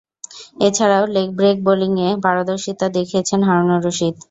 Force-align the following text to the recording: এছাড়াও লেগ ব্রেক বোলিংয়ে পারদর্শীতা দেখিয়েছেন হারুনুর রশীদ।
এছাড়াও 0.59 1.03
লেগ 1.15 1.29
ব্রেক 1.37 1.57
বোলিংয়ে 1.65 2.09
পারদর্শীতা 2.23 2.87
দেখিয়েছেন 2.97 3.39
হারুনুর 3.47 3.81
রশীদ। 3.85 4.15